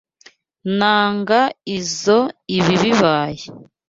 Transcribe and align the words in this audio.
Nanga 0.77 1.41
izoo 1.77 2.25
ibi 2.57 2.73
bibaye. 2.81 3.43